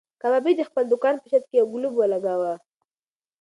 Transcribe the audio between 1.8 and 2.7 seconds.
ولګاوه.